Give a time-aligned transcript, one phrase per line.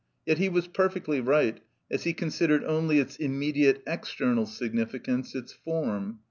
[0.25, 1.59] Yet he was perfectly right,
[1.91, 6.17] as he considered only its immediate external significance, its form.